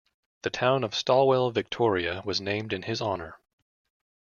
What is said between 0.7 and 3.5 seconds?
of Stawell, Victoria was named in his honour.